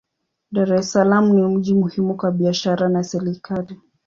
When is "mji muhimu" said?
1.43-2.17